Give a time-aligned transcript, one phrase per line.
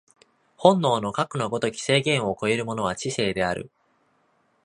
[0.57, 3.69] 本能のかくの如き制限を超えるものは知性である。